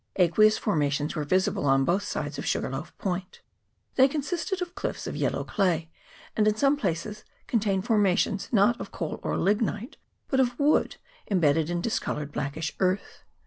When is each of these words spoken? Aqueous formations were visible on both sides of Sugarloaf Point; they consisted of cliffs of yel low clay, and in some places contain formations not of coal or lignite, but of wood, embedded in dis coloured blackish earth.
Aqueous 0.15 0.57
formations 0.57 1.15
were 1.15 1.23
visible 1.25 1.67
on 1.67 1.85
both 1.85 2.01
sides 2.01 2.39
of 2.39 2.45
Sugarloaf 2.47 2.91
Point; 2.97 3.41
they 3.97 4.07
consisted 4.07 4.59
of 4.59 4.73
cliffs 4.73 5.05
of 5.05 5.15
yel 5.15 5.33
low 5.33 5.43
clay, 5.43 5.91
and 6.35 6.47
in 6.47 6.55
some 6.55 6.75
places 6.75 7.23
contain 7.45 7.83
formations 7.83 8.49
not 8.51 8.81
of 8.81 8.91
coal 8.91 9.19
or 9.21 9.37
lignite, 9.37 9.97
but 10.27 10.39
of 10.39 10.57
wood, 10.59 10.95
embedded 11.29 11.69
in 11.69 11.81
dis 11.81 11.99
coloured 11.99 12.31
blackish 12.31 12.75
earth. 12.79 13.23